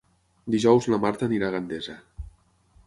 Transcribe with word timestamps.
Dijous 0.55 0.87
na 0.93 0.99
Marta 1.03 1.29
anirà 1.29 1.49
a 1.51 1.55
Gandesa. 1.59 1.99